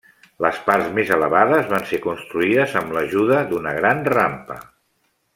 Les 0.43 0.59
parts 0.69 0.87
més 0.95 1.09
elevades 1.17 1.67
van 1.73 1.85
ser 1.91 1.99
construïdes 2.05 2.73
amb 2.81 2.95
l'ajuda 2.97 3.41
d'una 3.53 3.75
gran 3.81 4.01
rampa. 4.15 4.57